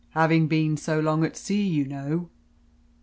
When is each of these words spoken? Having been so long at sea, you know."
Having 0.15 0.47
been 0.47 0.77
so 0.77 0.99
long 0.99 1.23
at 1.23 1.37
sea, 1.37 1.61
you 1.61 1.85
know." 1.85 2.31